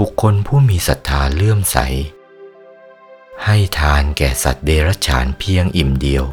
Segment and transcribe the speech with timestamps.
[0.00, 1.78] บุคคลผู้มีศรัทธาเลื่อมใส
[3.44, 6.24] ให้ทานแก่สัตว์เดรัจฉานเพียงอิ่มเดียว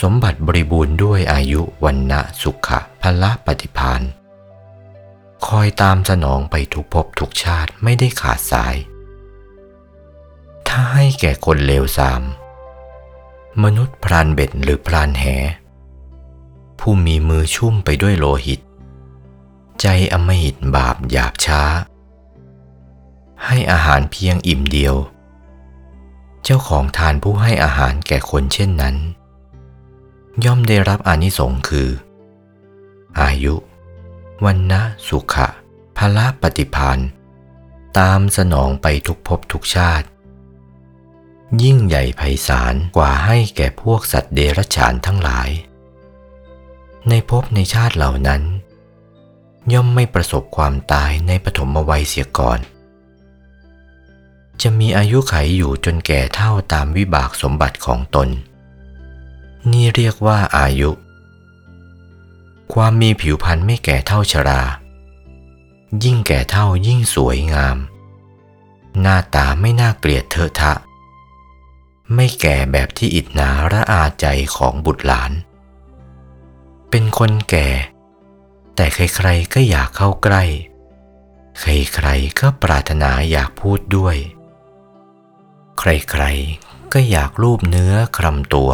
[0.00, 4.02] สมบัติบริบูรณ์ด้วยอายุวันนะสุขะพละปฏิพาน
[5.46, 8.76] คอยตามสนองไปทุกภพทุกชาติไม่ได้ขาดสาย
[10.68, 12.22] ถ้าให้แก่คนเลวทราม
[13.62, 15.24] มนุษย์พรานเบ็ดหรือพรานแห
[16.78, 18.60] ผู้มีมือชุ่มไปด้วยโลหิต
[19.80, 21.62] ใจอมหิตบาปหยาบช้า
[23.46, 24.94] ให้อาหารเพียงอิ่มเดียว
[26.44, 28.96] เจ้าของทานผู้ให้อาหารแก่คนเช่นนั้น
[30.44, 31.88] ย่อมได้รับอานิสงค์คือ
[33.20, 33.54] อายุ
[34.44, 35.48] วันนะสุขะ
[35.96, 36.98] พละปฏิพาน
[37.98, 40.06] ตามสนองไปทุกภพทุกชาติ
[41.62, 45.50] ยิ่งใหญ่ไพศาลกว่าให้แก่พวกสัตว์เดรัจฉานทั้งหลาย
[47.08, 48.42] ในภพในชาติเหล่านั้น
[49.72, 52.58] ย่อมไม่ประสบความตายในปฐมวัยเสียก่อน
[54.62, 58.28] จะมีอายุไขอยู่จนแก่เท่าตามวิบากสมบัติของตน
[59.70, 60.90] นี่เรียกว่าอายุ
[62.72, 64.62] ความมีผิวพรรณไม่แก่เท่าชรา
[66.04, 67.76] ยิ่งแก่เท่ายิ่งสวยงาม
[69.00, 70.72] หน้าตาไม่น่าเกลียดเทอะทะ
[72.14, 75.32] ไม่แก่แบบที่อิดหนาระอาใจของบุตรหลาน
[76.90, 77.68] เป็นคนแก่
[78.74, 80.44] แต่ใครๆก็อยากเข้าใกล้
[81.60, 84.16] ใครๆก็ปรารถนาอยากพูดด้วย
[85.80, 88.70] ใครๆ ก็อยากรูปเนื้อคลำตัว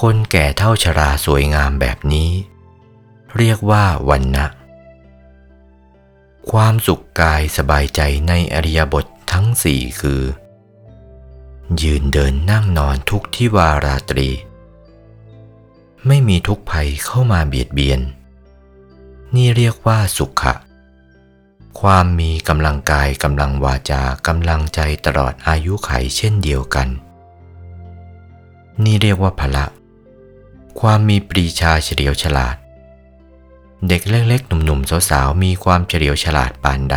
[0.00, 2.30] คนแก่เท่าชราสวยงามแบบนี้
[3.36, 4.46] เรียกว่าวันนะ
[6.50, 10.22] ความสุขกายสบายใจในอริยบททั้งสี่คือ
[11.82, 14.28] ยืนเดินนั่งนอนทุกที่วาราตรี
[16.06, 18.00] ไม่มีทุกภัยเข้ามาเบียดเบียน
[19.34, 20.54] นี่เรียกว่าสุขะ
[21.80, 26.88] ความมีกำลังกายกำลังวาจากำลังใจตลอดอายุไขเช่นเดียวกัน
[28.84, 29.64] นี่เรียกว่าพละ
[30.80, 32.56] ความมีปรีชาเฉลียวฉลาด
[33.88, 36.96] เด็กเล็กๆ หนุ่มๆ สาวๆ มีความเฉลียวฉลาดปานใด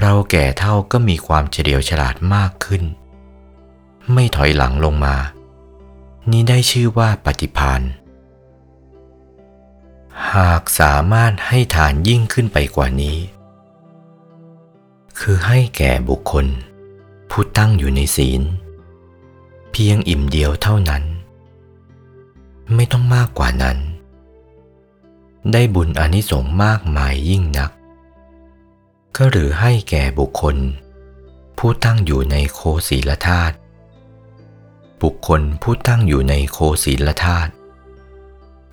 [0.00, 2.82] เราแก่เท่าก็มีความเฉลียวฉลาดมากขึ้น
[4.12, 5.16] ไม่ถอยหลังลงมา
[6.30, 7.82] นี่ได้ชื่อว่าปฏิพาน
[10.34, 13.18] หากสามารถให้ทานยิ่งขึ้นไปกว่านี้
[15.20, 16.46] คือให้แก่บุคคล
[17.30, 18.42] ผู้ตั้งอยู่ในศีล
[19.72, 21.04] เพียงอิ่มเดียวเท่านั้น
[22.74, 23.78] ไม่ต้องมากกว่านั้น
[25.52, 27.70] ได้บุญอนิสงส์มากมายยิ่งนัก
[29.16, 30.56] ก็หรือให้แก่บุคคล
[31.58, 33.54] ผู้ตั้งอยู่ในโคศีลธาตุ
[35.02, 37.50] บุคคลผู้ตั้งอยู่ในโคศีลธาตุ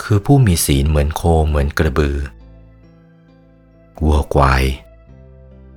[0.02, 2.18] คือผู้มีศีลเหมือนโคเหมือนกระบือ
[4.04, 4.64] วัวควาย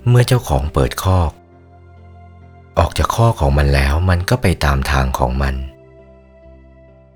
[0.08, 1.30] เมื่อเจ้าของเปิดคอก
[2.78, 5.54] ออกจากคอกของมันแล้วมันก็ไปตามทางของมัน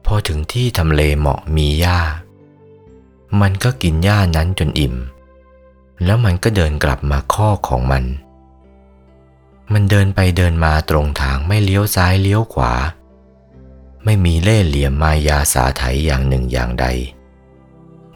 [0.05, 2.01] พอถึงที่ทำเลเหมาะมีหญ้า
[3.41, 4.95] มันก็กินหญ้านั้นจนอิ่ม
[6.05, 8.05] แล้วมันก็เดินกลับมาคอกของมัน
[9.73, 12.73] มันเดินไปเดินมาตรงทางไม่เลี้ยวซ้ายเลี้ยวขวา
[14.05, 16.87] ไม่มีเล่ห์เหลี่ยมมายาสาไถอย่างหนึ่งอย่างใด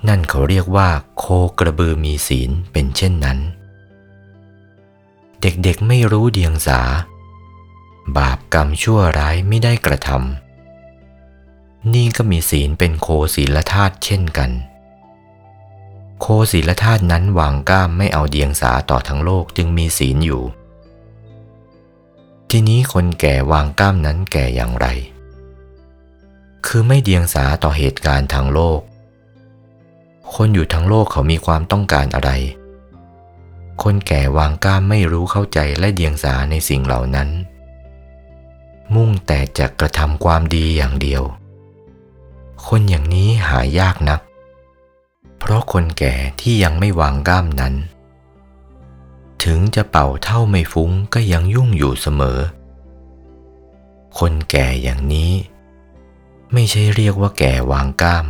[0.08, 0.88] นั่นเขาเรียกว่า
[1.18, 1.24] โค
[1.58, 3.38] กระบือมีศีลเป็นเช่นนั้น
[5.40, 6.80] เด็กๆไม่รู้เดียงสา
[8.16, 14.50] บาปกรรมชั่วร้ายไม่ได้กระทำนี่ก็มีศีลเป็นโคศีลธาตุเช่นกัน
[16.20, 20.42] โคศีลธาตุนั้นวางก้ามไม่เอาเดียงสาต่อทั้งโลกจึงมีศีลอยู่
[22.50, 24.86] ทีนี้คนแก่วางก้ามนั้นแก่อย่างไร
[26.66, 28.80] คือไม่เดียงสาต่อเหตุการณ์ทางโลก
[30.34, 32.30] คนอยู่ทั้งโลกเขามีความต้องการอะไร
[33.82, 37.28] คนแก่วางก้ามไม่รู้เข้าใจและเดียงสาในสิ่งเหล่านั้น
[38.94, 41.22] มุ่งแต่จะกระทำความดีอย่างเดียว
[42.66, 44.20] คนอย่างนี้หายากนัก
[45.38, 47.74] เพราะคนแก่ที่ยังไม่วางก้ามนั้น
[49.44, 52.38] ถึงจะเป่าเท่าไม่ฟุ้งก็ยังยุ่งอยู่เสมอ
[54.18, 55.32] คนแก่อย่างนี้
[56.52, 58.26] ไม่ใช่เรียกว่าแก่วางก้าม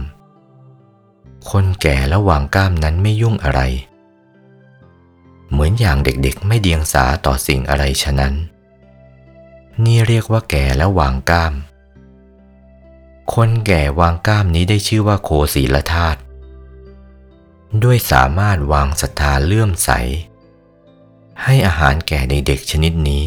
[1.51, 3.61] คนแก่แล้วางก้ามนั้นไม่ยุ่งอะไร
[5.51, 8.35] เหมือนอย่างเด็กๆไม่เดียงสาต่อสิ่งอะไรฉะนั้น
[9.85, 11.55] นี่เรียกว่าแก่แล้วางก้าม
[13.35, 16.21] คนแก่วางก้ามนี้ได้ชื่อว่าโคศีลธาตุ
[17.85, 19.91] ด้วยสามารถวางศรัทธาเลื่อมใส
[21.43, 23.25] ให้อาหารแก่ในเด็กชนิดนี้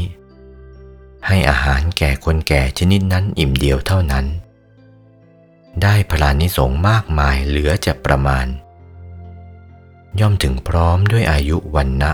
[1.28, 4.26] ให้อาหารแก่คนแก่ชนิดนั้นอิ่มเดียวเท่านั้น
[5.84, 8.48] ได้พลานิสงมากมายเหลือจะประมาณ
[10.20, 12.12] ย่อมถึงพร้อมด้วยอายุวันนะ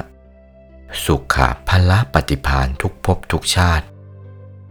[1.06, 3.86] สุขะพละปฏิพานทุกภพทุกชาติ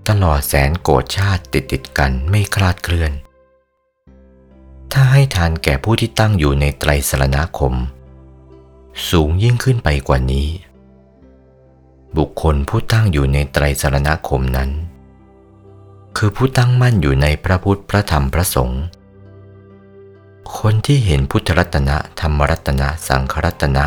[0.09, 3.13] ตลอดแสนโกรธชาติติดติดกันไม่คลาดเคลื่อน
[4.93, 7.75] ถ้าให้ทานแก่ผู้ที่ตั้งอยู่ในไตรสรณคม
[9.11, 10.49] สูงยิ่งขึ้นไปกว่านี้
[12.17, 14.71] บุคคลผู้ตั้งอยู่ในไตรสรณคมนั้น
[16.17, 18.83] คือผู้ตั้งมั่นอยู่ในพระพุทธพระธรรมพระสงฆ์
[20.59, 23.85] คนที่เห็นพุทธรัตนะธรรมรัตนะสังขรัตนะ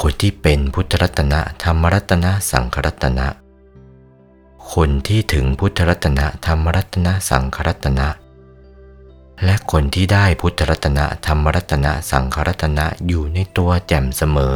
[0.00, 3.26] คนที่เป็นพุทธรัตนะธรรมรัตนะสังขรัตนะ
[4.74, 8.08] คนที่ถึงพุทธรัตนะธรรมรัตนะสังขรัตนะ
[9.44, 14.54] และคนที่ได้พุทธรัตนะธรรมรัตนะสังขรัตนะอยู่ในตัวแจ่มเสมอ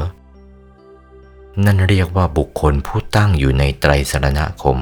[1.64, 4.78] นั่นเรียกว่าบุคคลผู้ตั้งอยู่ในไตรสรณคม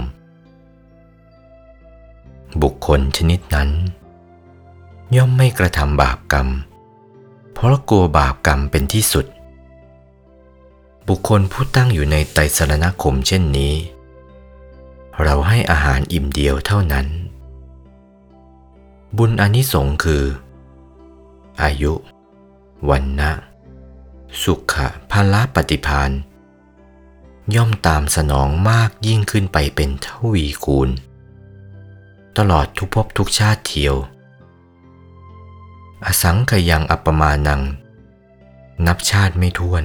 [2.62, 3.71] บุคคลชนิดนั้น
[5.17, 6.49] ย่อมไม่กระทำบาปกรรม
[7.53, 9.27] เพราะกลัวบาปกรรมเป็นที่สุด
[11.09, 13.75] บุคคลผู้ตั้งอยู่ในไตรสรณคมเช่นนี้
[15.23, 17.06] เราให้อาหารอิ่มเดียวเท่านั้น
[19.17, 20.25] บุญอนิสงส์คือ
[21.62, 21.93] อายุ
[22.89, 23.33] วันนะ
[24.43, 26.11] สุขะพละปฏิพาน
[27.55, 30.91] ย่อมตามสนองมากยิ่งขึ้นไปเป็นทวีคูณ
[32.39, 33.95] ตลอดทุกภพทุกชาติเทียว
[36.07, 37.63] อสังขยังอัปปมานัง
[38.87, 39.85] นับชาติไม่ถ้วน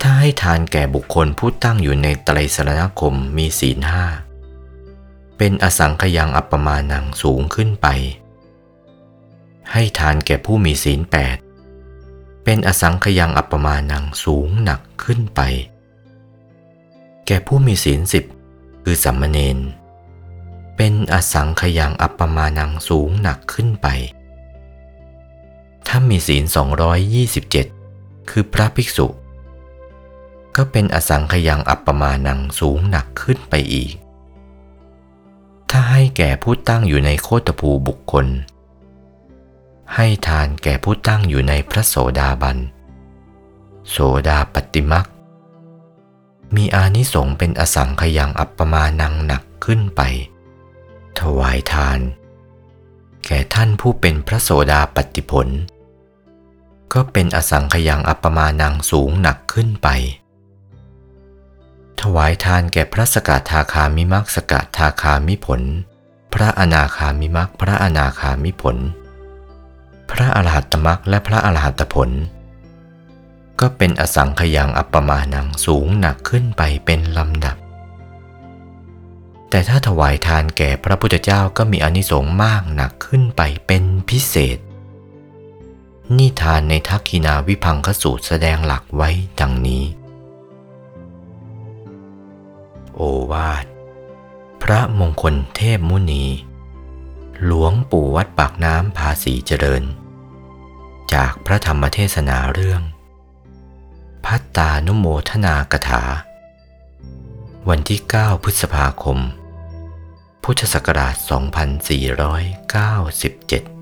[0.00, 4.04] ถ้าให้ทานแก่บุคคลผู้ตั้งอยู่ในไตรสรณคมมีศีลห้า
[5.36, 7.86] เป็นอสังขยังอัปปมานังสูงขึ้นไป
[9.72, 11.36] ให้ทานแก่ผู้มีศีลแปด
[12.44, 15.40] เป็นอสังขยังอัปปมานังสูงหนักขึ้นไป
[17.26, 18.24] แก่ผู้มีศีลสิบ
[18.84, 19.58] คือสัมมเนน
[20.76, 23.86] เป็นอสังขยังอัปปมานังสูงหนักขึ้นไป
[25.86, 26.44] ถ้ามีศีล
[27.56, 29.06] 227 คือพระภิกษุ
[30.56, 33.92] ก็เป็นอสังขยังอัปปมานังสูงหนักขึ้นไปอีก
[35.70, 38.26] ถ้าให้แก่ผู้ตั้งอยู่ในโคตภูบุคคล
[39.94, 42.58] ให้ทานแก่ผู้ตั้งอยู่ในพระโสดาบัน
[43.90, 43.96] โส
[44.28, 45.06] ดาปฏิมัก
[46.56, 50.02] มีอานิสงส์เป็นอสังขยังอัปปมานังหนักขึ้นไป
[51.20, 52.00] ถวายทาน
[53.26, 55.48] แก่ท่านผู้เป็นพระโสดาปฏิผล
[56.92, 59.88] ก็เป็นอสังขยังอัปปมานังสูงหนักขึ้นไป
[62.00, 65.62] ถวายทานแก่พระสกทาคามิมักสกทาคามิผล
[66.34, 68.76] พระอนาคามิมักพระอนาคามิผล
[70.10, 72.10] พระอรหัตมักและพระอรหัตตผล
[73.60, 77.56] ก็เป็นอสังขยังอัปปมานังสูงหนักขึ้นไปเป็นลำดับ
[79.50, 84.58] แต่ถ้าถวายทานแก่พระพุทธเจ้าก็มีอนิสงส์มากหนักขึ้นไปเป็นพิเศษ
[86.18, 89.10] นิทานในทักขินาวิพังคสูตรแสดงหลักไว้
[89.40, 89.84] ดังนี้
[92.94, 93.00] โอ
[93.32, 93.66] วาท
[94.62, 96.24] พระมงคลเทพมุนี
[97.44, 99.82] หลวงปู่วัดปากน้ำภาษีเจริญ
[101.12, 102.82] จากพระธรรมเทศนาเรื่อง
[104.24, 106.02] พัตตานุโมทนากถา
[107.70, 109.18] วันที่ 9 พฤษภาคม
[110.44, 111.16] พุทธศักราช
[113.70, 113.75] 2497